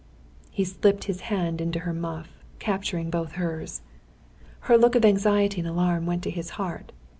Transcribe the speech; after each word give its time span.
He 0.49 0.63
slipped 0.65 1.03
his 1.03 1.21
hand 1.29 1.61
into 1.61 1.81
her 1.81 1.93
muff, 1.93 2.29
capturing 2.57 3.11
both 3.11 3.33
hers. 3.33 3.83
Her 4.61 4.75
look 4.75 4.95
of 4.95 5.05
anxiety 5.05 5.61
and 5.61 5.69
alarm 5.69 6.07
went 6.07 6.23
to 6.23 6.31
his 6.31 6.49
heart. 6.57 6.91